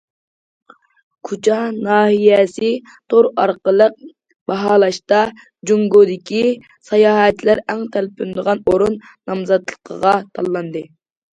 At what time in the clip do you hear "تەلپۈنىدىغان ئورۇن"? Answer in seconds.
7.97-8.97